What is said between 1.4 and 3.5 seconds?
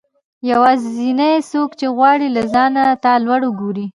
څوک چې غواړي له ځانه تا لوړ